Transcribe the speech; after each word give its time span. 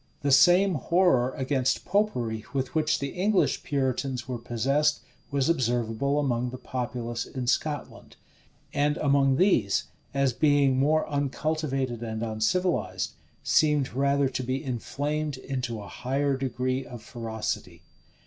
The 0.23 0.31
same 0.31 0.73
horror 0.73 1.31
against 1.35 1.85
Popery 1.85 2.43
with 2.55 2.73
which 2.73 2.97
the 2.97 3.09
English 3.09 3.61
Puritans 3.61 4.27
were 4.27 4.39
possessed, 4.39 5.01
was 5.29 5.47
observable 5.47 6.17
among 6.19 6.49
the 6.49 6.57
populace 6.57 7.27
in 7.27 7.45
Scotland; 7.45 8.15
and 8.73 8.97
among 8.97 9.35
these, 9.35 9.83
as 10.11 10.33
being 10.33 10.79
more 10.79 11.07
uncultivated 11.07 12.01
and 12.01 12.23
uncivilized, 12.23 13.11
seemed 13.43 13.93
rather 13.93 14.27
to 14.27 14.41
be 14.41 14.63
inflamed 14.63 15.37
into 15.37 15.79
a 15.79 15.87
higher 15.87 16.35
degree 16.35 16.83
of 16.83 17.03
ferocity. 17.03 17.83